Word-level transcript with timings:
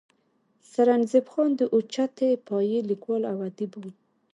سرنزېب 0.71 1.25
خان 1.31 1.49
د 1.57 1.61
اوچتې 1.75 2.29
پائې 2.47 2.79
ليکوال 2.89 3.23
او 3.31 3.37
اديب 3.47 3.71
وو 3.79 3.91